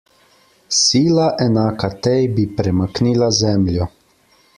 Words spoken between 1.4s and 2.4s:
enaka tej,